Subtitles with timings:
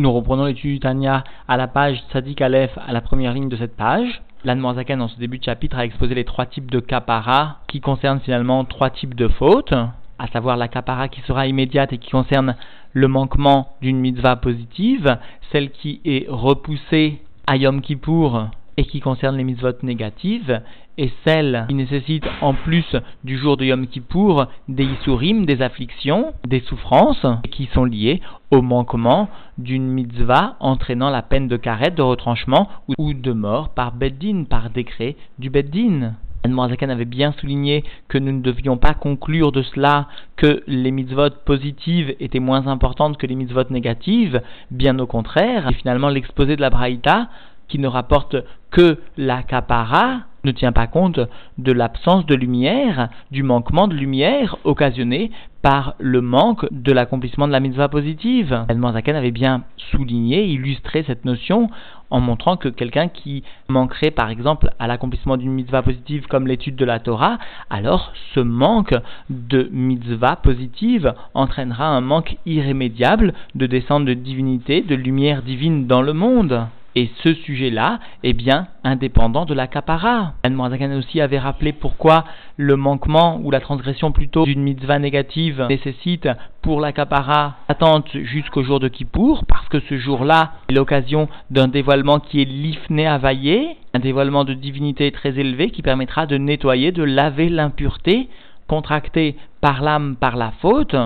[0.00, 3.56] Nous reprenons l'étude du Tanya à la page Tzadik Aleph, à la première ligne de
[3.58, 4.22] cette page.
[4.44, 8.20] L'Anne dans ce début de chapitre, a exposé les trois types de kapara qui concernent
[8.20, 9.74] finalement trois types de fautes,
[10.18, 12.56] à savoir la kapara qui sera immédiate et qui concerne
[12.94, 15.18] le manquement d'une mitzvah positive,
[15.52, 18.46] celle qui est repoussée à Yom Kippour
[18.80, 20.62] et qui concerne les mitzvot négatives,
[20.96, 26.32] et celle qui nécessite en plus du jour de Yom Kippour des isurim, des afflictions,
[26.46, 29.28] des souffrances, qui sont liées au manquement
[29.58, 34.70] d'une mitzvah entraînant la peine de carette, de retranchement ou de mort par Beddin, par
[34.70, 36.14] décret du Beddin.
[36.42, 41.30] Zakan avait bien souligné que nous ne devions pas conclure de cela que les mitzvot
[41.44, 44.40] positives étaient moins importantes que les mitzvot négatives,
[44.70, 45.68] bien au contraire.
[45.68, 47.28] Et finalement, l'exposé de la Braïta
[47.70, 48.36] qui ne rapporte
[48.70, 51.20] que la capara ne tient pas compte
[51.58, 55.30] de l'absence de lumière, du manquement de lumière occasionné
[55.62, 58.64] par le manque de l'accomplissement de la mitzvah positive.
[58.68, 61.68] El Zaken avait bien souligné, illustré cette notion
[62.08, 66.76] en montrant que quelqu'un qui manquerait par exemple à l'accomplissement d'une mitzvah positive comme l'étude
[66.76, 68.94] de la Torah, alors ce manque
[69.28, 76.02] de mitzvah positive entraînera un manque irrémédiable de descente de divinité, de lumière divine dans
[76.02, 76.66] le monde.
[76.96, 80.34] Et ce sujet-là est bien indépendant de la capara.
[80.42, 80.60] Anne
[80.94, 82.24] aussi avait rappelé pourquoi
[82.56, 86.28] le manquement ou la transgression plutôt d'une mitzvah négative nécessite
[86.62, 91.68] pour la capara attente jusqu'au jour de Kippour, parce que ce jour-là est l'occasion d'un
[91.68, 96.92] dévoilement qui est l'ifné availlé, un dévoilement de divinité très élevé qui permettra de nettoyer,
[96.92, 98.28] de laver l'impureté
[98.66, 100.96] contractée par l'âme par la faute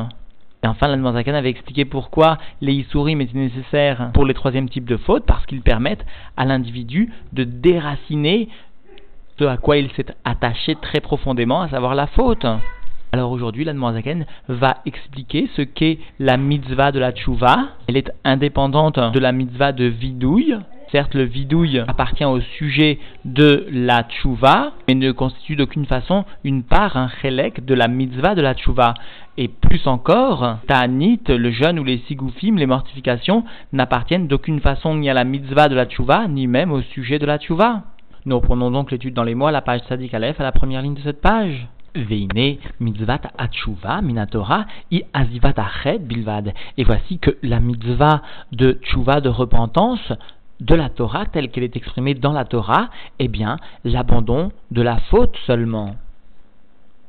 [0.65, 4.97] et enfin, l'Anne avait expliqué pourquoi les Isurim étaient nécessaires pour les troisième types de
[4.97, 6.06] fautes, parce qu'ils permettent
[6.39, 8.48] à l'individu de déraciner
[9.39, 12.47] ce à quoi il s'est attaché très profondément, à savoir la faute.
[13.12, 17.69] Alors aujourd'hui, l'Anne va expliquer ce qu'est la mitzvah de la tchouva.
[17.87, 20.56] Elle est indépendante de la mitzvah de vidouille,
[20.95, 26.62] Certes, le vidouille appartient au sujet de la tchouva, mais ne constitue d'aucune façon une
[26.62, 28.94] part, un chélek de la mitzvah de la tchouva.
[29.37, 35.10] Et plus encore, ta'anit, le jeûne ou les sigoufim, les mortifications, n'appartiennent d'aucune façon ni
[35.10, 37.82] à la mitzvah de la tchouva, ni même au sujet de la tchouva.
[38.25, 41.03] Nous reprenons donc l'étude dans les mois, la page Sadik à la première ligne de
[41.03, 41.66] cette page.
[41.97, 45.55] Veine mitzvat atshuva minatora i azivat
[46.00, 46.53] bilvad.
[46.76, 48.22] Et voici que la mitzvah
[48.53, 50.12] de tchouva de repentance
[50.60, 54.98] de la Torah telle qu'elle est exprimée dans la Torah, eh bien, l'abandon de la
[54.98, 55.97] faute seulement.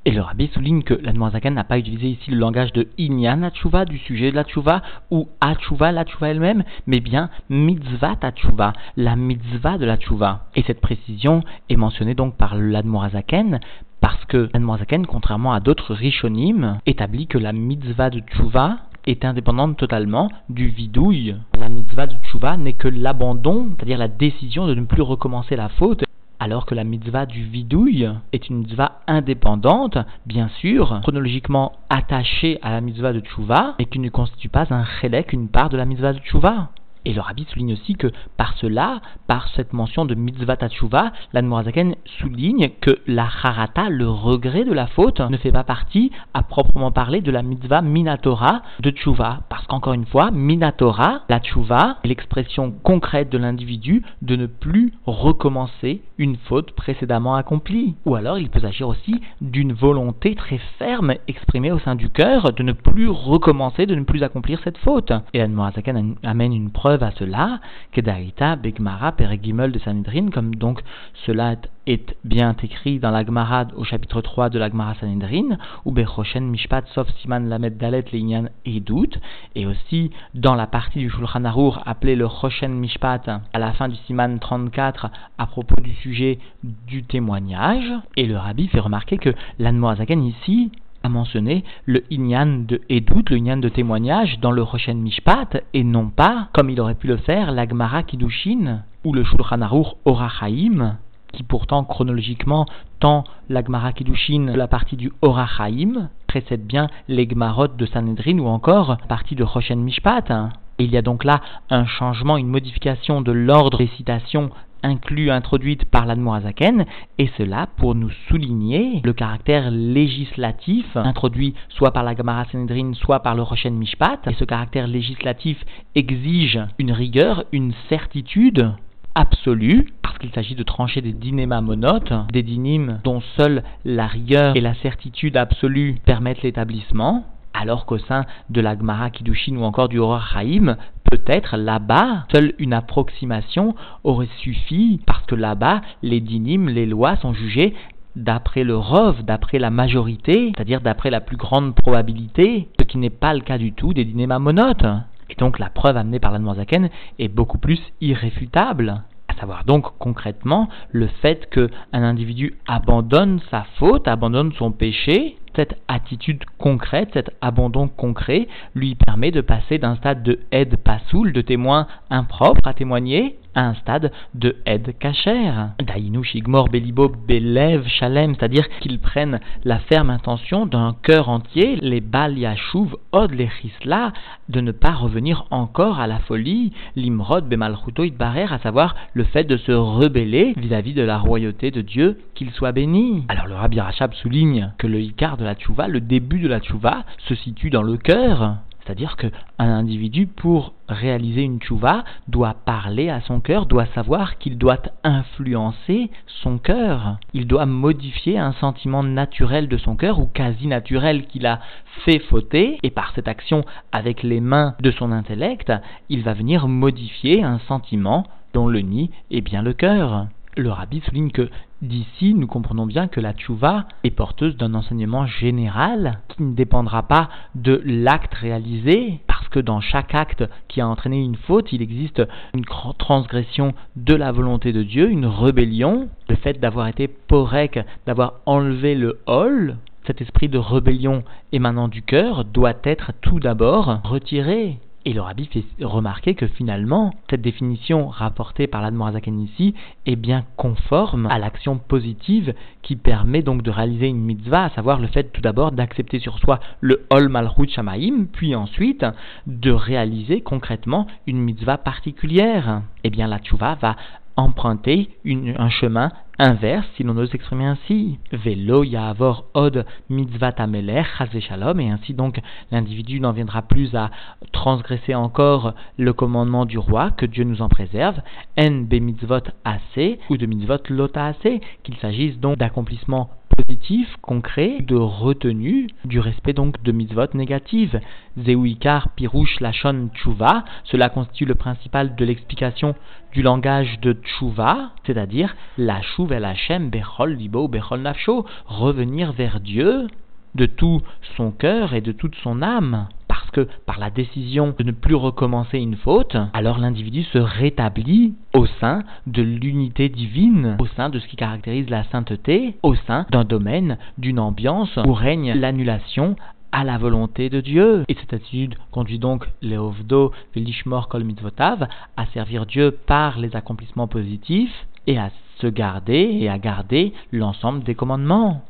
[0.08, 3.86] Et le rabbi souligne que la n'a pas utilisé ici le langage de Inyan Atshuva,
[3.86, 9.16] du sujet de la Tshuva, ou Atshuva, la Tshuva elle-même, mais bien Mitzvah Atshuva, la
[9.16, 10.46] mitzvah de la Tshuva.
[10.56, 13.60] Et cette précision est mentionnée donc par l'Admorazaken,
[14.00, 19.78] parce que l'Admorazaken, contrairement à d'autres Rishonim, établit que la mitzvah de Tshuva est indépendante
[19.78, 21.36] totalement du vidouille.
[21.60, 25.70] La mitzvah de tshuva n'est que l'abandon, c'est-à-dire la décision de ne plus recommencer la
[25.70, 26.04] faute,
[26.40, 32.72] alors que la mitzvah du vidouille est une mitzvah indépendante, bien sûr, chronologiquement attachée à
[32.72, 35.86] la mitzvah de tshuva, et qui ne constitue pas un chélek, une part de la
[35.86, 36.70] mitzvah de tshuva.
[37.06, 41.96] Et le rabbi souligne aussi que par cela, par cette mention de mitzvah tatshuva, l'Anmorazaken
[42.20, 46.92] souligne que la harata, le regret de la faute, ne fait pas partie, à proprement
[46.92, 49.42] parler, de la mitzvah minatora de tshuva.
[49.50, 54.94] Parce qu'encore une fois, minatora, la tshuva, est l'expression concrète de l'individu de ne plus
[55.06, 57.96] recommencer une faute précédemment accomplie.
[58.06, 62.54] Ou alors il peut s'agir aussi d'une volonté très ferme exprimée au sein du cœur
[62.54, 65.12] de ne plus recommencer, de ne plus accomplir cette faute.
[65.34, 67.60] Et l'Anmorazaken amène une preuve à cela,
[67.92, 70.82] Kedarita, Begmara, Peregimel de Sanhedrin, comme donc
[71.26, 71.56] cela
[71.88, 76.50] est bien écrit dans la Gemara au chapitre 3 de la Gemara Sanhedrin, ou Bechoshen
[76.50, 79.20] Mishpat Sof Siman Lamed Dalet Leinian Edut,
[79.56, 83.88] et aussi dans la partie du Shulchan Arour appelée le Choshen Mishpat à la fin
[83.88, 89.34] du Siman 34 à propos du sujet du témoignage, et le Rabbi fait remarquer que
[89.60, 90.72] l'Anmoazagan ici
[91.06, 95.84] a mentionné le Inyan de Edut, le Inyan de témoignage, dans le Roshen Mishpat, et
[95.84, 100.98] non pas, comme il aurait pu le faire, l'Agmara Kiddushin ou le Shulchan Aruch Orachaim,
[101.32, 102.66] qui pourtant chronologiquement,
[103.00, 108.98] tant l'Agmara Kiddushin, la partie du Orachaim, précède bien les Gmarot de Sanhedrin ou encore
[109.08, 110.34] partie de Roshen Mishpat.
[110.80, 114.50] il y a donc là un changement, une modification de l'ordre des citations
[114.86, 116.86] inclus, introduite par l'Admorazaken,
[117.18, 123.20] et cela pour nous souligner le caractère législatif introduit soit par la Gamara Sanhedrin, soit
[123.20, 124.20] par le Roshen Mishpat.
[124.28, 125.58] Et ce caractère législatif
[125.96, 128.72] exige une rigueur, une certitude
[129.16, 134.56] absolue, parce qu'il s'agit de trancher des dinémas monotes, des dynimes dont seule la rigueur
[134.56, 137.26] et la certitude absolue permettent l'établissement,
[137.60, 140.78] alors qu'au sein de la Gemara Kiddushin ou encore du Horror Haïm,
[141.10, 147.34] peut-être là-bas, seule une approximation aurait suffi, parce que là-bas, les dynimes, les lois sont
[147.34, 147.74] jugées
[148.16, 153.10] d'après le rov, d'après la majorité, c'est-à-dire d'après la plus grande probabilité, ce qui n'est
[153.10, 154.86] pas le cas du tout des dîners mamonotes.
[155.30, 159.04] Et donc la preuve amenée par la Zaken est beaucoup plus irréfutable.
[159.40, 159.66] Savoir.
[159.66, 167.10] Donc concrètement le fait qu'un individu abandonne sa faute, abandonne son péché, cette attitude concrète,
[167.14, 172.68] cet abandon concret, lui permet de passer d'un stade de aide passoul, de témoin impropre
[172.68, 175.70] à témoigner, à un stade de aide cachère.
[175.80, 182.02] Dainu shigmor belibo belev shalem, c'est-à-dire qu'ils prennent la ferme intention d'un cœur entier, les
[182.02, 184.14] bal yashuv od lechisla,
[184.50, 189.46] de ne pas revenir encore à la folie, limrod bemalchuto itbarer, à savoir le fait
[189.46, 193.24] de se rebeller vis-à-vis de la royauté de Dieu, qu'il soit béni.
[193.30, 196.60] Alors le Rabbi Rachab souligne que le Icar de la tchouva, le début de la
[196.60, 198.58] tchouva, se situe dans le cœur.
[198.86, 204.58] C'est-à-dire qu'un individu, pour réaliser une tchouva, doit parler à son cœur, doit savoir qu'il
[204.58, 207.18] doit influencer son cœur.
[207.34, 211.60] Il doit modifier un sentiment naturel de son cœur ou quasi naturel qu'il a
[212.04, 215.74] fait fauter, et par cette action avec les mains de son intellect,
[216.10, 220.28] il va venir modifier un sentiment dont le nid est bien le cœur.
[220.58, 221.50] Le rabbi souligne que
[221.82, 227.04] d'ici, nous comprenons bien que la tchouva est porteuse d'un enseignement général qui ne dépendra
[227.04, 231.82] pas de l'acte réalisé, parce que dans chaque acte qui a entraîné une faute, il
[231.82, 232.24] existe
[232.54, 232.64] une
[232.98, 238.96] transgression de la volonté de Dieu, une rébellion, le fait d'avoir été porek, d'avoir enlevé
[238.96, 239.76] le hol,
[240.08, 244.80] cet esprit de rébellion émanant du cœur doit être tout d'abord retiré.
[245.08, 249.76] Et le rabbi fait remarquer que finalement, cette définition rapportée par l'Admorazaken ici
[250.08, 255.00] est bien conforme à l'action positive qui permet donc de réaliser une mitzvah, à savoir
[255.00, 259.06] le fait tout d'abord d'accepter sur soi le Hol Malchut Shamaim, puis ensuite
[259.46, 262.82] de réaliser concrètement une mitzvah particulière.
[263.04, 263.96] Eh bien, la tchouva va
[264.38, 268.20] emprunter un chemin inverse, si l'on ose s'exprimer ainsi.
[268.32, 271.04] Velo yavor od mitzvah ameler
[271.40, 272.42] shalom, et ainsi donc
[272.72, 274.12] l'individu n'en viendra plus à
[274.52, 278.20] transgresser encore le commandement du roi, que Dieu nous en préserve,
[278.60, 284.80] en be mitzvot assez, ou de mitzvot lota assez, qu'il s'agisse donc d'accomplissement positif, concret,
[284.82, 288.00] de retenue, du respect donc de mitzvot négatives.
[288.38, 292.96] Zéouikar, Pirouche, Lachon, Tchouva, cela constitue le principal de l'explication
[293.34, 299.60] du langage de Tchouva, c'est-à-dire la Chouv el Hashem, Bechol Libo, Bechol Nafsho, revenir vers
[299.60, 300.08] Dieu
[300.56, 301.02] de tout
[301.38, 305.16] son cœur et de toute son âme parce que par la décision de ne plus
[305.16, 311.20] recommencer une faute, alors l'individu se rétablit au sein de l'unité divine, au sein de
[311.20, 316.36] ce qui caractérise la sainteté, au sein d'un domaine, d'une ambiance où règne l'annulation
[316.72, 318.04] à la volonté de Dieu.
[318.08, 321.88] Et cette attitude conduit donc Léovdo, Velishmor Kol Mitzvotav
[322.18, 325.30] à servir Dieu par les accomplissements positifs et à
[325.60, 328.62] se garder et à garder l'ensemble des commandements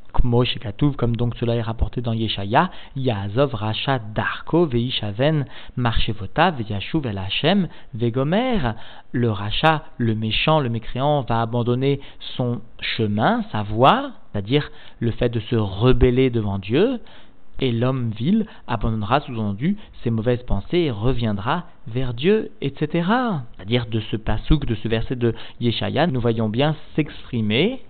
[0.97, 5.45] comme donc cela est rapporté dans Yeshaya, Yazov Racha Darko Veishaven
[5.75, 8.73] Marchevota Veyashuv El Hashem Vegomer.
[9.11, 14.69] Le Racha, le méchant, le mécréant, va abandonner son chemin, sa voie, c'est-à-dire
[14.99, 16.99] le fait de se rebeller devant Dieu,
[17.59, 23.07] et l'homme vil abandonnera sous-entendu ses mauvaises pensées et reviendra vers Dieu, etc.
[23.55, 27.81] C'est-à-dire de ce pasouk, de ce verset de Yeshaya, nous voyons bien s'exprimer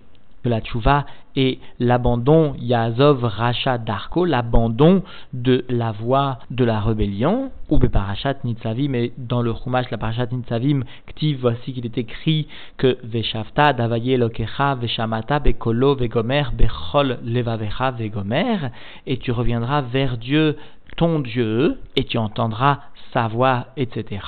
[0.44, 7.52] que la tchouva est l'abandon Yazov Racha Darko, l'abandon de la voie de la rébellion,
[7.70, 12.48] ou Parashat Nitzavim, et dans le Chumash, la Parashat Nitzavim, Ktiv, voici qu'il est écrit
[12.78, 18.70] que Veshavta, Davaye Lokecha, Veshamata, Bekolo, Vegomer, Bechol, Levavecha, Vegomer,
[19.08, 20.58] et tu reviendras vers Dieu
[20.98, 22.80] ton Dieu, et tu entendras
[23.16, 24.22] sa voix, etc.,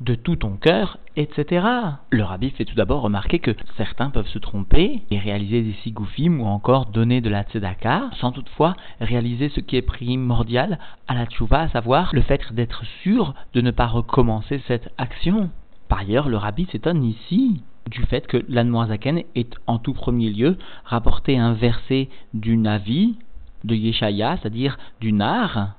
[0.00, 1.66] de tout ton cœur, etc.
[2.10, 6.40] Le rabbi fait tout d'abord remarquer que certains peuvent se tromper et réaliser des sigoufim
[6.42, 11.26] ou encore donner de la tzedaka, sans toutefois réaliser ce qui est primordial à la
[11.26, 15.50] tchouva, à savoir le fait d'être sûr de ne pas recommencer cette action.
[15.88, 20.58] Par ailleurs, le rabbi s'étonne ici du fait que l'Anmoazaken est en tout premier lieu
[20.84, 23.16] rapporté un verset du Navi,
[23.64, 25.74] de Yeshaya, c'est-à-dire du Nar,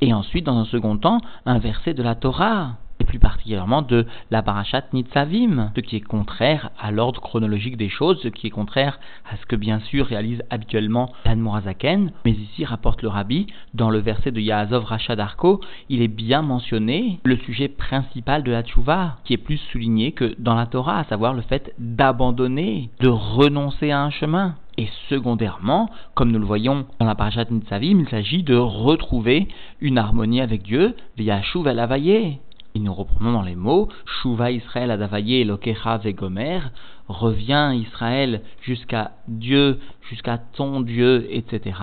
[0.00, 4.06] et ensuite, dans un second temps, un verset de la Torah, et plus particulièrement de
[4.30, 8.50] la parashat Nitzavim, ce qui est contraire à l'ordre chronologique des choses, ce qui est
[8.50, 8.98] contraire
[9.30, 13.98] à ce que bien sûr réalise habituellement l'Admorazaken, mais ici rapporte le Rabbi, dans le
[13.98, 19.16] verset de Yaazov Rachad Arko, il est bien mentionné le sujet principal de la tchouva,
[19.24, 23.90] qui est plus souligné que dans la Torah, à savoir le fait d'abandonner, de renoncer
[23.90, 24.56] à un chemin.
[24.78, 29.48] Et secondairement, comme nous le voyons dans la parashat Nitzavim, il s'agit de retrouver
[29.80, 32.40] une harmonie avec Dieu via Shuv Avayé.
[32.76, 36.60] Et nous reprenons dans les mots Shuva Israël Adavaye Lokecha Vegomer,
[37.08, 39.80] revient Israël jusqu'à Dieu,
[40.10, 41.74] jusqu'à ton Dieu, etc.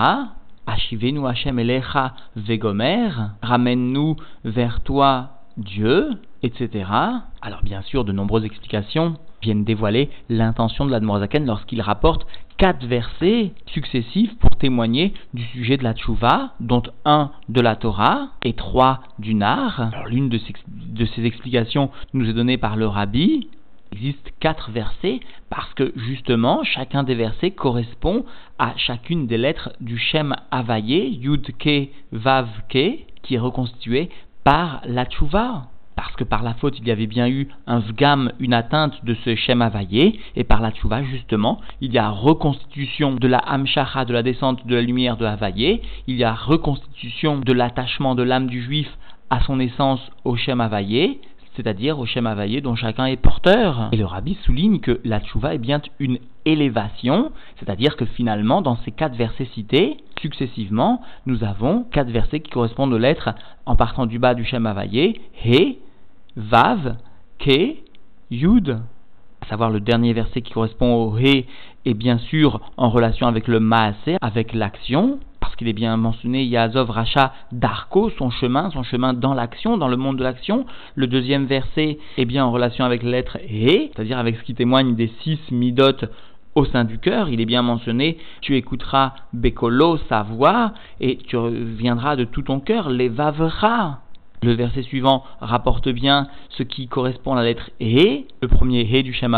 [0.68, 3.10] Hashem Elecha Vegomer,
[3.42, 6.12] ramène-nous vers toi Dieu,
[6.44, 6.86] etc.
[7.42, 12.26] Alors bien sûr, de nombreuses explications viennent dévoiler l'intention de l'Admorazaken lorsqu'il rapporte
[12.58, 18.30] quatre versets successifs pour témoigner du sujet de la tchouva, dont un de la Torah
[18.44, 19.92] et trois du Nar.
[20.08, 20.40] L'une de
[21.06, 23.50] ces, explications nous est donnée par le Rabbi,
[23.92, 25.20] il existe quatre versets
[25.50, 28.26] parce que justement chacun des versets correspond
[28.58, 34.10] à chacune des lettres du Shem Avaye, Yud Ke Vav Ke, qui est reconstitué
[34.44, 35.68] par la tchouva.
[35.96, 39.16] Parce que par la faute, il y avait bien eu un vgam, une atteinte de
[39.24, 44.06] ce Shem Avaye, et par la tchouva, justement, il y a reconstitution de la Hamshacha,
[44.06, 48.24] de la descente de la lumière de Avaye, il y a reconstitution de l'attachement de
[48.24, 48.90] l'âme du juif
[49.30, 51.20] à son essence au Shem Avaye,
[51.56, 53.90] c'est-à-dire au Shem Avaye dont chacun est porteur.
[53.92, 58.78] Et le rabbi souligne que la tchouva est bien une élévation, c'est-à-dire que finalement, dans
[58.78, 63.30] ces quatre versets cités, successivement, nous avons quatre versets qui correspondent aux lettres
[63.66, 65.78] en partant du bas du Shem Avaye, He,
[66.36, 66.98] Vav,
[67.40, 67.75] Ke,
[68.32, 68.80] Yud.
[69.42, 71.46] À savoir le dernier verset qui correspond au He
[71.86, 76.46] est bien sûr en relation avec le Maaseh, avec l'action, parce qu'il est bien mentionné
[76.46, 80.66] Yazov Racha Darko, son chemin, son chemin dans l'action, dans le monde de l'action.
[80.96, 84.56] Le deuxième verset est bien en relation avec la lettre He, c'est-à-dire avec ce qui
[84.56, 86.08] témoigne des six midot
[86.56, 91.36] au sein du cœur, il est bien mentionné, tu écouteras Bekolo, sa voix, et tu
[91.36, 94.02] reviendras de tout ton cœur, les vavera.
[94.44, 99.02] Le verset suivant rapporte bien ce qui correspond à la lettre He, le premier He
[99.02, 99.32] du Shem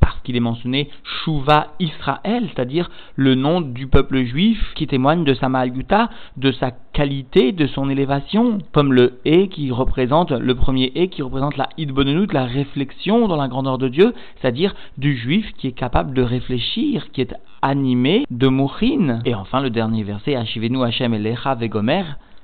[0.00, 5.34] parce qu'il est mentionné Shuva Israël, c'est-à-dire le nom du peuple juif qui témoigne de
[5.34, 10.90] sa Ma'aluta, de sa qualité, de son élévation, comme le He qui représente, le premier
[10.96, 15.46] He qui représente la Idbonenut, la réflexion dans la grandeur de Dieu, c'est-à-dire du juif
[15.58, 19.20] qui est capable de réfléchir, qui est animé de Mouchin.
[19.24, 22.02] Et enfin le dernier verset, Hashivenu Hashem Elecha Vegomer,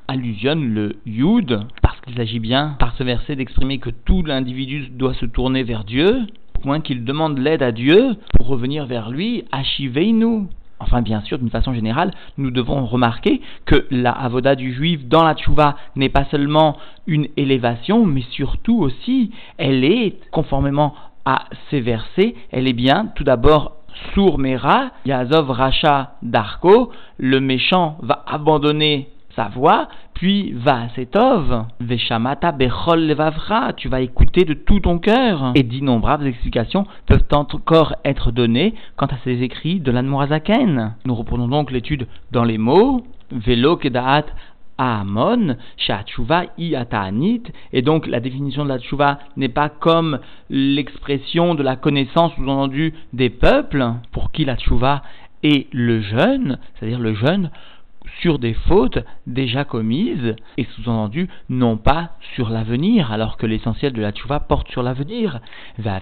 [0.09, 1.61] allusionne le Yud,
[2.07, 6.27] qu'il s'agit bien, par ce verset, d'exprimer que tout l'individu doit se tourner vers Dieu,
[6.57, 9.45] au point qu'il demande l'aide à Dieu pour revenir vers lui,
[10.13, 10.49] nous
[10.79, 15.25] Enfin, bien sûr, d'une façon générale, nous devons remarquer que la avoda du juif dans
[15.25, 20.95] la tchouva n'est pas seulement une élévation, mais surtout aussi, elle est, conformément
[21.25, 23.77] à ces versets, elle est bien, tout d'abord,
[24.15, 33.07] Sourmera, Yazov Racha Darko, le méchant va abandonner sa voix, puis va setov, veshamata bechol
[33.07, 35.53] levavra, tu vas écouter de tout ton cœur.
[35.55, 40.95] Et d'innombrables explications peuvent encore être données quant à ces écrits de l'Anmorazaken.
[41.05, 44.25] Nous reprenons donc l'étude dans les mots, velo kedaat
[44.79, 50.19] Amon, Shachuva i Ataanit, et donc la définition de la Tchouva n'est pas comme
[50.51, 55.03] l'expression de la connaissance sous-entendue des peuples, pour qui la Tchouva
[55.43, 57.51] est le jeûne, c'est-à-dire le jeûne
[58.21, 64.03] sur des fautes déjà commises et sous-entendu non pas sur l'avenir, alors que l'essentiel de
[64.03, 65.41] la tchouva porte sur l'avenir.
[65.79, 66.01] Va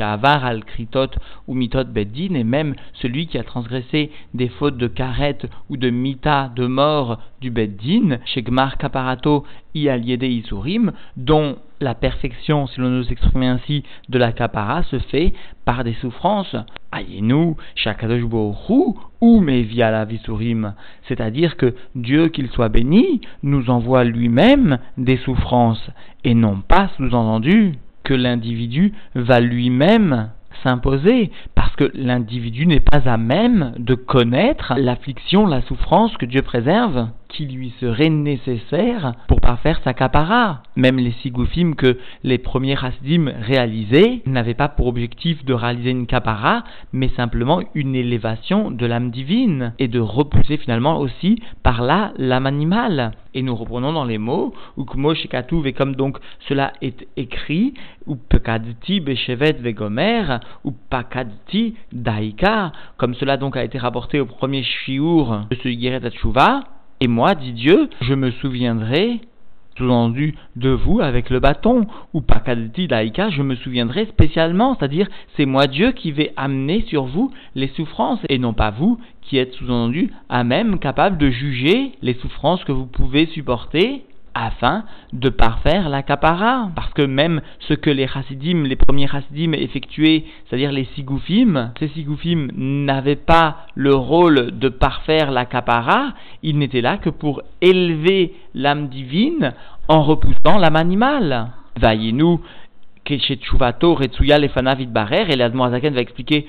[0.00, 1.10] avar al kritot
[1.46, 5.90] ou mitot beddin et même celui qui a transgressé des fautes de karet ou de
[5.90, 12.90] mita de mort du beddin, shegmar kaparato i aliede isurim, dont la perfection, si l'on
[12.90, 15.32] nous exprimer ainsi, de la capara se fait
[15.64, 16.56] par des souffrances.
[16.92, 18.22] Ayenu, shakadosh
[19.20, 20.74] ou mais via la visurim.
[21.08, 25.90] C'est-à-dire que Dieu, qu'il soit béni, nous envoie lui-même des souffrances,
[26.24, 27.74] et non pas sous-entendu
[28.04, 30.30] que l'individu va lui-même
[30.62, 36.42] s'imposer, parce que l'individu n'est pas à même de connaître l'affliction, la souffrance que Dieu
[36.42, 40.62] préserve qui lui serait nécessaire pour parfaire sa capara.
[40.76, 46.06] Même les sigoufim que les premiers hasidim réalisaient n'avaient pas pour objectif de réaliser une
[46.06, 52.12] capara, mais simplement une élévation de l'âme divine et de repousser finalement aussi par là
[52.16, 53.12] l'âme animale.
[53.34, 54.84] Et nous reprenons dans les mots, ou
[55.64, 57.72] et comme donc cela est écrit,
[58.06, 64.62] ou pekadti bechevet vegomer, ou pakadti daika, comme cela donc a été rapporté au premier
[64.62, 66.10] shiur de ce Yeret
[67.02, 69.22] et moi, dit Dieu, je me souviendrai,
[69.76, 75.44] sous-entendu, de vous avec le bâton, ou pakadti daika, je me souviendrai spécialement, c'est-à-dire c'est
[75.44, 79.52] moi Dieu qui vais amener sur vous les souffrances, et non pas vous qui êtes
[79.54, 85.88] sous-entendu à même capable de juger les souffrances que vous pouvez supporter afin de parfaire
[85.88, 86.70] la capara.
[86.74, 91.88] Parce que même ce que les chassidim, les premiers chassidim effectuaient, c'est-à-dire les sigoufim, ces
[91.88, 98.34] sigoufim n'avaient pas le rôle de parfaire la capara, ils n'étaient là que pour élever
[98.54, 99.52] l'âme divine
[99.88, 101.48] en repoussant l'âme animale.
[101.80, 102.40] Vaillez-nous
[103.08, 106.46] Retsuya, Lefanavid Barer, et l'Admoazaken va expliquer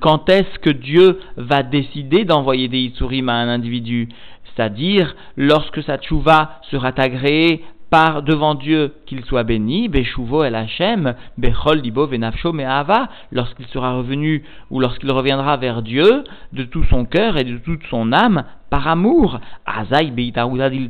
[0.00, 4.08] quand est-ce que Dieu va décider d'envoyer des Itsurim à un individu
[4.54, 11.14] c'est-à-dire lorsque sa tchouva sera agréée par devant Dieu qu'il soit béni, Beshuvo el Hashem,
[11.38, 17.04] Bechol Libo Venafsho Me'ava, lorsqu'il sera revenu ou lorsqu'il reviendra vers Dieu de tout son
[17.04, 19.38] cœur et de toute son âme par amour.
[19.64, 20.12] Azai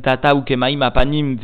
[0.01, 1.37] Tata ou Kemaim Apanim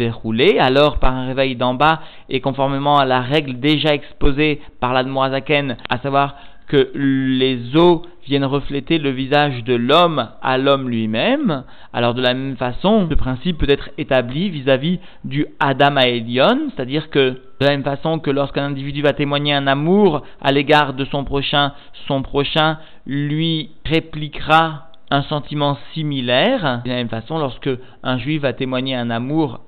[0.59, 5.77] alors par un réveil d'en bas et conformément à la règle déjà exposée par l'Admoazaken,
[5.89, 6.35] à savoir
[6.68, 12.34] que les eaux viennent refléter le visage de l'homme à l'homme lui-même, alors de la
[12.34, 17.72] même façon, ce principe peut être établi vis-à-vis du Adam Aelion, c'est-à-dire que de la
[17.72, 21.74] même façon que lorsqu'un individu va témoigner un amour à l'égard de son prochain,
[22.08, 26.82] son prochain lui répliquera un sentiment similaire.
[26.86, 27.70] De la même façon, lorsque
[28.01, 29.60] un juif va témoigner un amour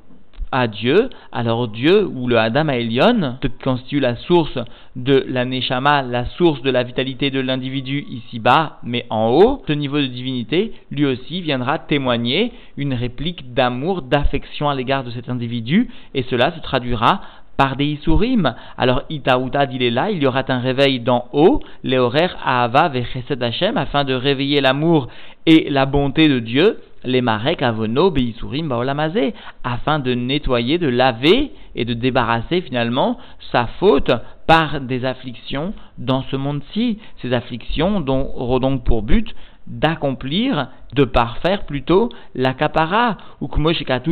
[0.67, 4.59] Dieu, alors Dieu, ou le Adam Aelion, constitue la source
[4.95, 9.73] de la Neshama, la source de la vitalité de l'individu ici-bas, mais en haut, ce
[9.73, 15.29] niveau de divinité, lui aussi viendra témoigner une réplique d'amour, d'affection à l'égard de cet
[15.29, 17.21] individu, et cela se traduira
[17.57, 18.55] par des Isurim.
[18.77, 22.89] Alors, Itaouta, il est là, il y aura un réveil d'en haut, les horaires Ahava
[22.89, 25.07] Vechesed Hashem, afin de réveiller l'amour
[25.45, 29.33] et la bonté de Dieu, les marek avono beisurim baolamazé,
[29.63, 33.17] afin de nettoyer, de laver et de débarrasser finalement
[33.51, 34.11] sa faute
[34.47, 36.99] par des afflictions dans ce monde-ci.
[37.21, 39.33] Ces afflictions dont, auront donc pour but
[39.67, 43.49] d'accomplir, de parfaire plutôt la capara, ou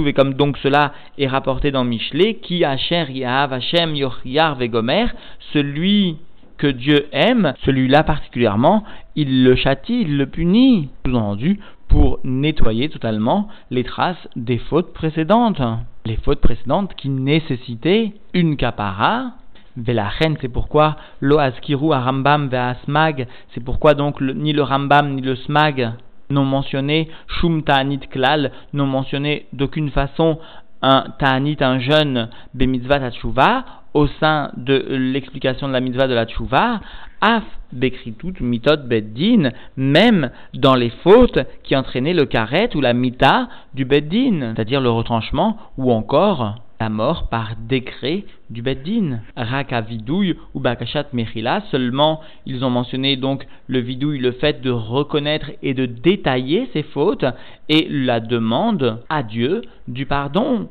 [0.06, 5.08] et comme donc cela est rapporté dans Michelet, qui Asher Yahav Hashem Yochiyar Vegomer,
[5.52, 6.18] celui
[6.58, 8.84] que Dieu aime, celui-là particulièrement,
[9.16, 11.60] il le châtie, il le punit, sous-entendu,
[11.92, 15.62] pour nettoyer totalement les traces des fautes précédentes.
[16.06, 19.34] Les fautes précédentes qui nécessitaient une capara.
[19.76, 22.50] Velachen, c'est pourquoi lo askiru arambam
[22.86, 25.94] smag, c'est pourquoi donc ni le rambam ni le smag
[26.30, 30.40] n'ont mentionné shum ta'anit klal, n'ont mentionné d'aucune façon
[30.82, 36.26] un ta'anit, un jeune bemitzvat tchouva, au sein de l'explication de la mitzvah de la
[36.26, 36.80] tchouva,
[37.22, 43.48] af bekritut mitot beddin, même dans les fautes qui entraînaient le karet ou la mita
[43.74, 49.20] du beddin, c'est-à-dire le retranchement ou encore la mort par décret du beddin.
[49.38, 54.72] Raka vidouille ou bakashat mechila, seulement ils ont mentionné donc le vidouille, le fait de
[54.72, 57.26] reconnaître et de détailler ses fautes
[57.70, 60.70] et la demande à Dieu du pardon.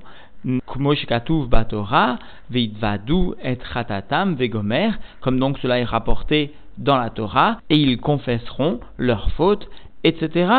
[1.49, 2.19] Batora,
[2.53, 9.31] et Ratatam Vegomer, comme donc cela est rapporté dans la Torah, et ils confesseront leurs
[9.33, 9.69] fautes,
[10.03, 10.51] etc.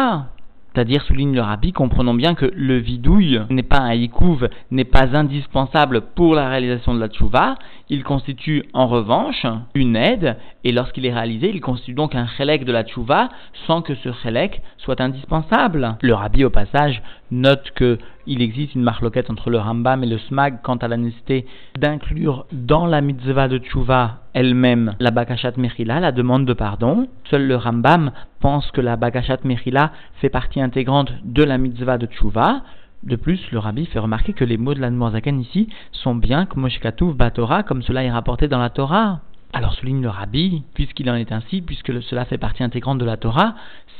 [0.73, 5.17] C'est-à-dire, souligne le rabbi, comprenons bien que le vidouille n'est pas un ikouv, n'est pas
[5.17, 7.55] indispensable pour la réalisation de la tchouva,
[7.89, 12.63] il constitue en revanche une aide, et lorsqu'il est réalisé, il constitue donc un chélek
[12.63, 13.29] de la tchouva
[13.67, 15.97] sans que ce chélek soit indispensable.
[16.01, 20.17] Le rabbi, au passage, note que il existe une marloquette entre le Rambam et le
[20.17, 21.45] Smag quant à la nécessité
[21.77, 27.07] d'inclure dans la mitzvah de Tchouva elle-même la Bakashat Mechila, la demande de pardon.
[27.29, 32.05] Seul le Rambam pense que la Bakashat Mechila fait partie intégrante de la mitzvah de
[32.05, 32.61] Tchouva.
[33.03, 37.15] De plus, le rabbi fait remarquer que les mots de l'Admorzakan ici sont bien Moshkatouv
[37.15, 39.21] Batora, comme cela est rapporté dans la Torah.
[39.53, 43.17] Alors souligne le rabbi, puisqu'il en est ainsi, puisque cela fait partie intégrante de la
[43.17, 43.55] Torah,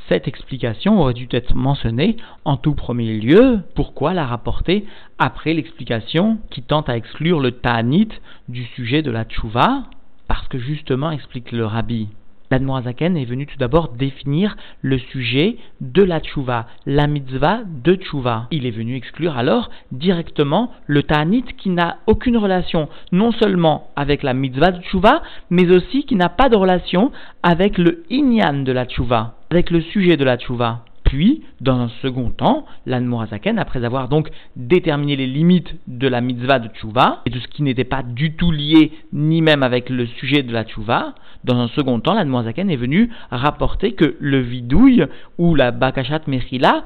[0.08, 3.60] cette explication aurait dû être mentionnée en tout premier lieu.
[3.74, 4.86] Pourquoi la rapporter
[5.18, 8.08] après l'explication qui tente à exclure le ta'anit
[8.48, 9.84] du sujet de la tchouva?
[10.26, 12.08] Parce que justement, explique le rabbi,
[12.52, 18.46] l'Admorazaken est venu tout d'abord définir le sujet de la tchouva, la mitzvah de tchouva.
[18.50, 24.22] Il est venu exclure alors directement le ta'anit qui n'a aucune relation non seulement avec
[24.22, 27.10] la mitzvah de tchouva, mais aussi qui n'a pas de relation
[27.42, 30.84] avec le inyan de la tchouva, avec le sujet de la tchouva.
[31.12, 36.58] Puis, dans un second temps, l'Anmorazaken, après avoir donc déterminé les limites de la mitzvah
[36.58, 40.06] de tchouva et de ce qui n'était pas du tout lié ni même avec le
[40.06, 45.04] sujet de la tchouva, dans un second temps, l'Anmorazaken est venu rapporter que le vidouille
[45.36, 46.84] ou la bakashat mechila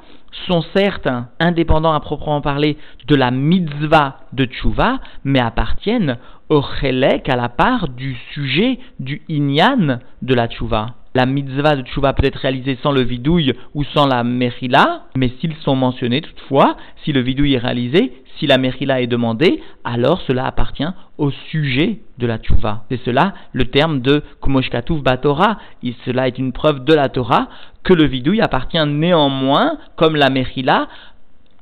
[0.49, 1.09] sont certes
[1.39, 7.49] indépendants à proprement parler de la mitzvah de tchouva, mais appartiennent au chelek, à la
[7.49, 12.77] part du sujet du inyan de la tchouva la mitzvah de tchouva peut être réalisée
[12.83, 17.55] sans le vidouille ou sans la mechila, mais s'ils sont mentionnés toutefois, si le vidouille
[17.55, 20.85] est réalisé, si la Mechila est demandée, alors cela appartient
[21.17, 22.85] au sujet de la tchouva.
[22.91, 25.57] C'est cela le terme de Kumoshkatuv Batora.
[26.05, 27.49] cela est une preuve de la Torah
[27.83, 30.89] que le vidouille appartient néanmoins, comme la Mechila,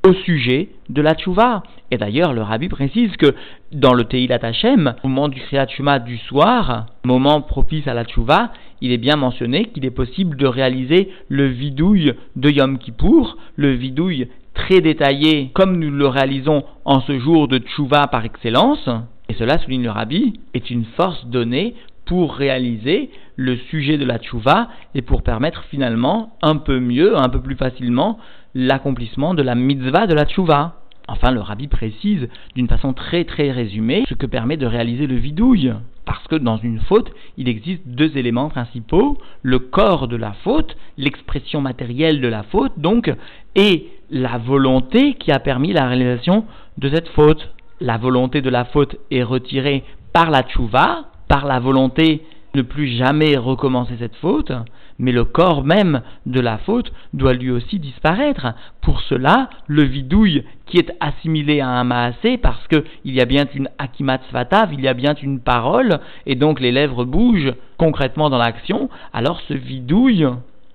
[0.05, 1.63] au sujet de la tchouva.
[1.91, 3.33] Et d'ailleurs, le rabbi précise que
[3.71, 8.51] dans le Teilat Hashem, au moment du Kriyat du soir, moment propice à la tchouva,
[8.81, 13.71] il est bien mentionné qu'il est possible de réaliser le vidouille de Yom Kippour, le
[13.71, 18.89] vidouille très détaillé comme nous le réalisons en ce jour de tchouva par excellence.
[19.27, 21.73] Et cela, souligne le rabbi, est une force donnée
[22.05, 27.29] pour réaliser le sujet de la tchouva et pour permettre finalement un peu mieux, un
[27.29, 28.19] peu plus facilement
[28.53, 30.81] l'accomplissement de la mitzvah de la tchouva.
[31.07, 35.15] Enfin, le rabbi précise d'une façon très très résumée ce que permet de réaliser le
[35.15, 35.73] vidouille.
[36.05, 40.77] Parce que dans une faute, il existe deux éléments principaux, le corps de la faute,
[40.97, 43.11] l'expression matérielle de la faute, donc,
[43.55, 46.45] et la volonté qui a permis la réalisation
[46.77, 47.51] de cette faute.
[47.81, 52.23] La volonté de la faute est retirée par la tchouva, par la volonté
[52.55, 54.51] ne plus jamais recommencer cette faute,
[54.97, 58.47] mais le corps même de la faute doit lui aussi disparaître.
[58.81, 63.45] Pour cela, le vidouille qui est assimilé à un maasé, parce qu'il y a bien
[63.53, 68.29] une akimat svatav, il y a bien une parole, et donc les lèvres bougent concrètement
[68.29, 70.27] dans l'action, alors ce vidouille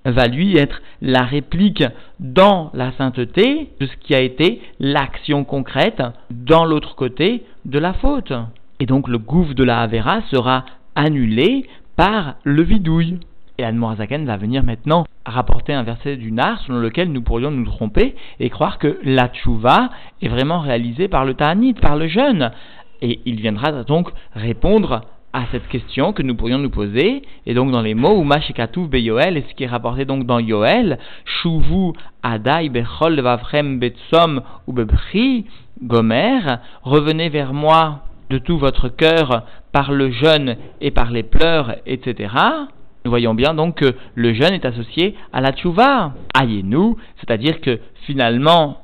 [0.05, 1.83] va lui être la réplique
[2.19, 7.93] dans la sainteté de ce qui a été l'action concrète dans l'autre côté de la
[7.93, 8.33] faute.
[8.81, 10.65] Et donc le gouffre de la Havera sera
[10.95, 13.19] annulé par le vidouille.
[13.59, 17.63] Et Admorazaken va venir maintenant rapporter un verset du Nar selon lequel nous pourrions nous
[17.63, 19.91] tromper et croire que la tchouva
[20.23, 22.53] est vraiment réalisée par le Ta'anit, par le jeûne.
[23.03, 27.21] Et il viendra donc répondre à cette question que nous pourrions nous poser.
[27.45, 30.25] Et donc dans les mots ou Mashikatouv be Yoel, et ce qui est rapporté donc
[30.25, 34.73] dans Yoel, Shuvu Adai Bechol Vavrem Betsom ou
[35.83, 36.39] Gomer,
[36.81, 42.33] revenez vers moi de tout votre cœur par le jeûne et par les pleurs, etc.
[43.03, 46.13] Nous voyons bien donc que le jeûne est associé à la tchouva,
[46.63, 48.79] nous c'est-à-dire que finalement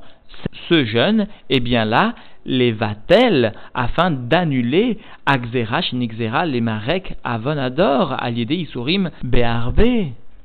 [0.69, 2.13] ce jeûne est bien là
[2.45, 9.83] les va-t-elle afin d'annuler Axera, Shinixera, les Marek, Avonador, Aliédé, Isurim, Beharbe.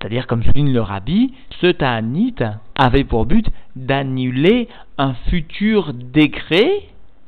[0.00, 2.34] C'est-à-dire, comme souligne le rabbi, ce Ta'anit
[2.74, 4.66] avait pour but d'annuler
[4.98, 6.82] un futur décret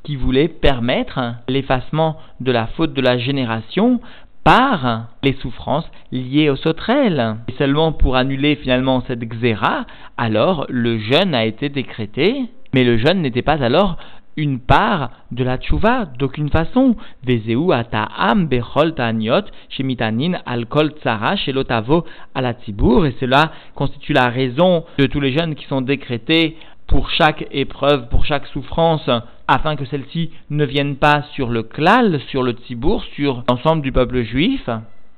[0.05, 4.01] qui voulait permettre l'effacement de la faute de la génération
[4.45, 7.37] par les souffrances liées au sauterelles.
[7.49, 9.87] Et seulement pour annuler finalement cette xéra,
[10.17, 13.97] alors le jeûne a été décrété, mais le jeûne n'était pas alors
[14.37, 16.97] une part de la tchouva d'aucune façon.
[17.25, 25.07] Vezeu ata'am bechol ta'aniot shemitanin alkol tsara shelotavo alatibour et cela constitue la raison de
[25.07, 29.09] tous les jeûnes qui sont décrétés pour chaque épreuve, pour chaque souffrance,
[29.49, 33.93] afin que celle-ci ne vienne pas sur le klal, sur le tzibour, sur l'ensemble du
[33.93, 34.69] peuple juif.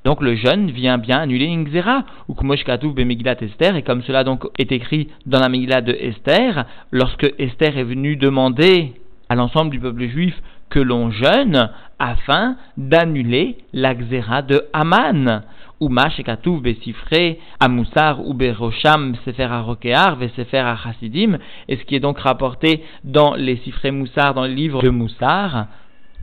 [0.05, 4.03] Donc le jeûne vient bien annuler une xéra, ou kumosh be Megillat Esther, et comme
[4.03, 8.93] cela donc est écrit dans la Megillah de Esther, lorsque Esther est venue demander
[9.29, 10.35] à l'ensemble du peuple juif
[10.71, 15.43] que l'on jeûne afin d'annuler la xéra de Haman.
[15.79, 21.37] Uma shekatuv besifre amusar ou berosham sefer harokear sefer hachasidim,
[21.69, 25.67] et ce qui est donc rapporté dans les sifrés moussar, dans le livre de Moussar,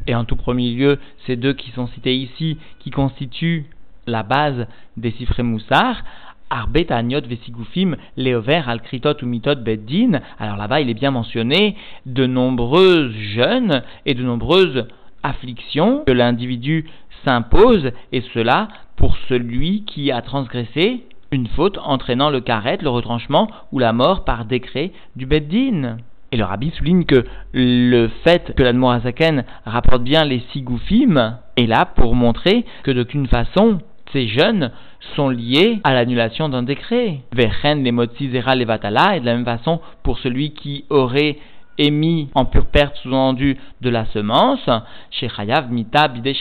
[0.08, 3.66] et en tout premier lieu, ces deux qui sont cités ici, qui constituent
[4.08, 6.04] la base des sifrés moussar,
[6.50, 10.20] Arbet Aniot Vesigufim, Léover, Alkritot ou Mitot Beddin.
[10.40, 14.86] Alors là-bas, il est bien mentionné de nombreuses jeunes et de nombreuses
[15.24, 16.86] afflictions que l'individu
[17.24, 23.48] s'impose, et cela pour celui qui a transgressé une faute entraînant le karet, le retranchement
[23.72, 25.98] ou la mort par décret du Beddin.
[26.32, 31.86] Et le rabbi souligne que le fait que l'Admorazaken rapporte bien les sigoufim est là
[31.86, 33.80] pour montrer que d'aucune façon
[34.14, 34.72] ces jeunes
[35.16, 37.22] sont liés à l'annulation d'un décret.
[37.34, 41.38] Vechen les motzizera et de la même façon pour celui qui aurait
[41.78, 44.70] émis en pure perte sous-entendu de la semence,
[45.12, 46.34] chez Chayav Mita Bide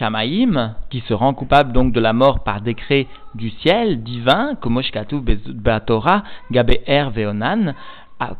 [0.90, 4.80] qui se rend coupable donc de la mort par décret du ciel divin, comme
[6.50, 7.74] Gabe Er Veonan,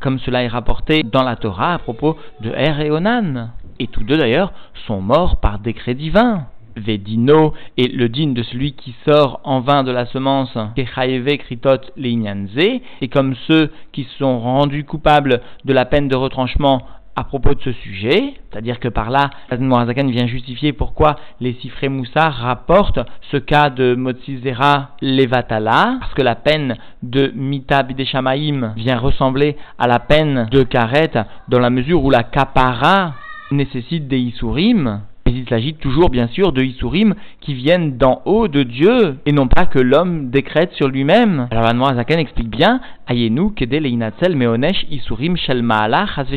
[0.00, 3.50] comme cela est rapporté dans la Torah à propos de Er et Onan.
[3.78, 4.52] Et tous deux d'ailleurs
[4.87, 6.46] sont morts par décret divin.
[6.77, 13.09] Vedino et le digne de celui qui sort en vain de la semence, Kritot et
[13.09, 16.83] comme ceux qui sont rendus coupables de la peine de retranchement
[17.15, 21.89] à propos de ce sujet, c'est-à-dire que par là, Morazakan vient justifier pourquoi les Sifré
[21.89, 28.99] Moussa rapportent ce cas de Motzizera Levatala, parce que la peine de Mita Bideshamaim vient
[28.99, 31.13] ressembler à la peine de Karet
[31.49, 33.13] dans la mesure où la Kapara
[33.51, 38.49] nécessite des Isurim, mais il s'agit toujours, bien sûr, de Isurim qui viennent d'en haut
[38.49, 41.49] de Dieu, et non pas que l'homme décrète sur lui-même.
[41.51, 45.64] Alors la Zaken explique bien, Ayenu kede leinatzel meonesh Isurim shel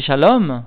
[0.02, 0.64] shalom.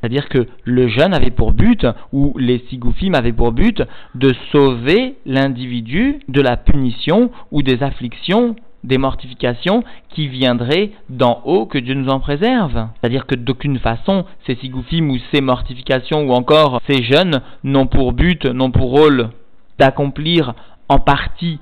[0.00, 3.82] C'est-à-dire que le jeûne avait pour but, ou les sigoufim avaient pour but,
[4.14, 11.66] de sauver l'individu de la punition ou des afflictions des mortifications qui viendraient d'en haut,
[11.66, 12.88] que Dieu nous en préserve.
[13.00, 18.12] C'est-à-dire que d'aucune façon, ces sigoufim ou ces mortifications ou encore ces jeûnes n'ont pour
[18.12, 19.30] but, n'ont pour rôle
[19.78, 20.54] d'accomplir
[20.88, 21.58] en partie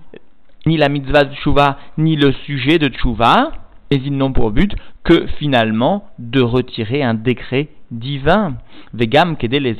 [0.66, 3.52] ni la mitzvah de Tshuva, ni le sujet de Tshuva,
[3.90, 8.54] mais ils n'ont pour but que finalement de retirer un décret divin.
[8.94, 9.76] Vegam kede les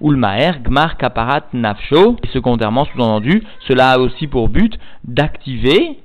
[0.00, 2.16] ulmaer, gmar kaparat nafsho.
[2.22, 5.98] Et secondairement, sous-entendu, cela a aussi pour but d'activer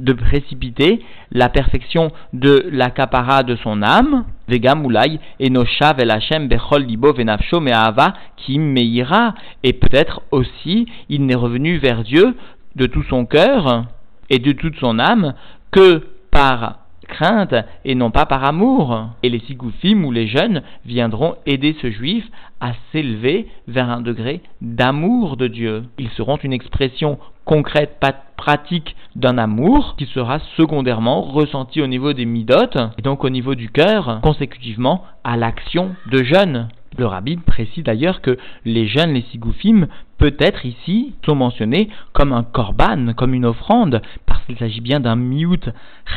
[0.00, 6.10] de précipiter la perfection de la capara de son âme, vega mulai, et noshav el
[6.10, 12.36] Hashem bechol libo venafsho me'ava qui meira, et peut-être aussi il n'est revenu vers Dieu
[12.76, 13.84] de tout son cœur
[14.30, 15.34] et de toute son âme
[15.70, 17.54] que par crainte
[17.84, 19.10] et non pas par amour.
[19.22, 22.24] Et les sigoufim ou les jeunes viendront aider ce juif
[22.60, 25.84] à s'élever vers un degré d'amour de Dieu.
[25.98, 27.98] Ils seront une expression concrète,
[28.36, 33.54] pratique d'un amour qui sera secondairement ressenti au niveau des midotes et donc au niveau
[33.54, 36.68] du cœur, consécutivement à l'action de jeûne.
[36.96, 42.44] Le rabbi précise d'ailleurs que les jeunes, les sigoufim, peut-être ici sont mentionnés comme un
[42.44, 45.70] korban, comme une offrande, parce qu'il s'agit bien d'un miout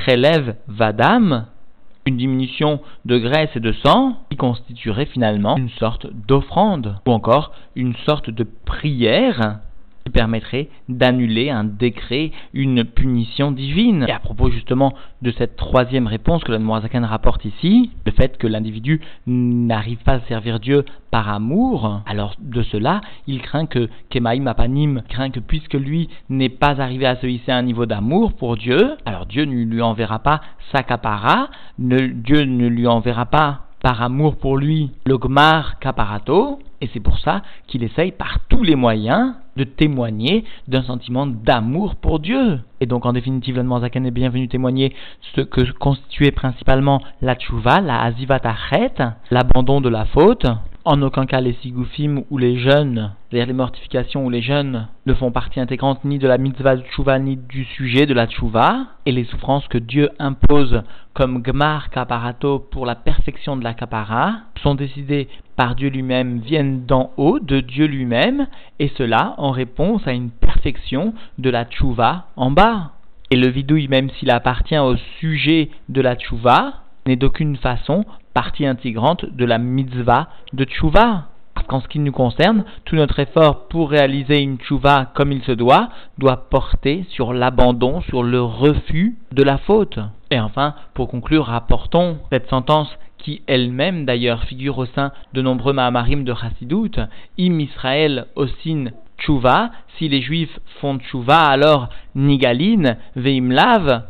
[0.06, 1.46] chelev vadam,
[2.06, 7.54] une diminution de graisse et de sang qui constituerait finalement une sorte d'offrande, ou encore
[7.76, 9.60] une sorte de prière
[10.10, 14.06] permettrait d'annuler un décret, une punition divine.
[14.08, 18.48] Et à propos justement de cette troisième réponse que le rapporte ici, le fait que
[18.48, 24.46] l'individu n'arrive pas à servir Dieu par amour, alors de cela, il craint que Kemaim
[24.48, 28.34] Apanim craint que puisque lui n'est pas arrivé à se hisser à un niveau d'amour
[28.34, 30.42] pour Dieu, alors Dieu ne lui enverra pas
[30.72, 36.90] sa capara, Dieu ne lui enverra pas par amour pour lui le Gmar Caparato, et
[36.92, 42.20] c'est pour ça qu'il essaye par tous les moyens de témoigner d'un sentiment d'amour pour
[42.20, 42.60] Dieu.
[42.82, 44.94] Et donc en définitive, le Zaken est bienvenu témoigner
[45.34, 48.96] ce que constituait principalement la tchouva, la azivatachet,
[49.32, 50.46] l'abandon de la faute,
[50.88, 55.14] en aucun cas les sigoufim ou les jeunes, c'est-à-dire les mortifications ou les jeunes, ne
[55.14, 59.12] font partie intégrante ni de la mitzvah de ni du sujet de la tchouva, et
[59.12, 64.76] les souffrances que Dieu impose comme gmar kaparato pour la perfection de la kapara sont
[64.76, 68.48] décidées par Dieu lui-même, viennent d'en haut, de Dieu lui-même,
[68.80, 72.92] et cela en réponse à une perfection de la tchouva en bas.
[73.30, 78.06] Et le vidouille, même s'il appartient au sujet de la tchouva, n'est d'aucune façon
[78.38, 81.24] partie intégrante de la mitzvah de tchouva.
[81.56, 85.42] Parce qu'en ce qui nous concerne, tout notre effort pour réaliser une tchouva comme il
[85.42, 89.98] se doit, doit porter sur l'abandon, sur le refus de la faute.
[90.30, 95.74] Et enfin, pour conclure, rapportons cette sentence qui elle-même d'ailleurs figure au sein de nombreux
[95.74, 96.92] Mahamarim de Chassidut,
[97.40, 104.04] Im Israël osin tchouva, si les juifs font tchouva, alors nigalin veim lav,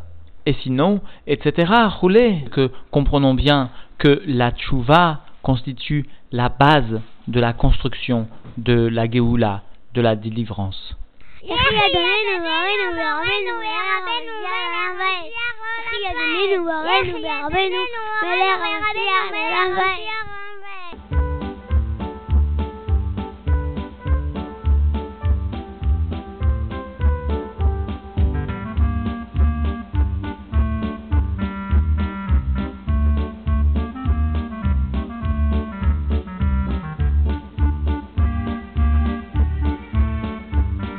[0.48, 1.74] et sinon, etc.
[2.00, 9.08] Roulez, que comprenons bien que la tchouva constitue la base de la construction de la
[9.08, 10.96] Géoula, de la délivrance.